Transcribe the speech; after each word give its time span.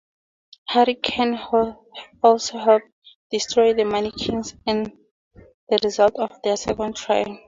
Huracan 0.71 1.37
also 2.23 2.57
helped 2.57 2.89
destroy 3.29 3.75
the 3.75 3.83
manikins, 3.83 4.55
the 4.65 4.91
results 5.83 6.17
of 6.17 6.41
their 6.41 6.57
second 6.57 6.95
try. 6.95 7.23